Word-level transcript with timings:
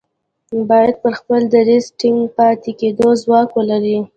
بايد 0.69 0.93
پر 1.03 1.13
خپل 1.19 1.41
دريځ 1.55 1.85
د 1.91 1.95
ټينګ 1.99 2.19
پاتې 2.37 2.71
کېدو 2.79 3.07
ځواک 3.21 3.49
ولري. 3.57 3.97